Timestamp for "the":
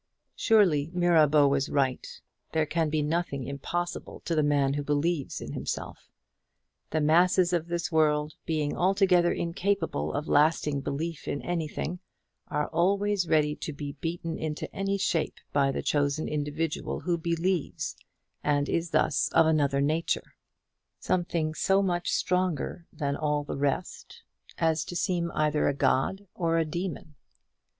4.33-4.41, 6.89-6.99, 15.71-15.83, 23.43-23.55